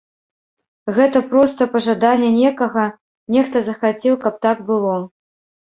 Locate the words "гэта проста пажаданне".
0.95-2.31